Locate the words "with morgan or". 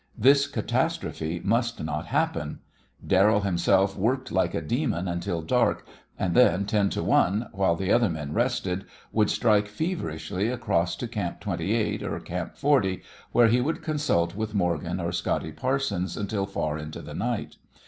14.35-15.11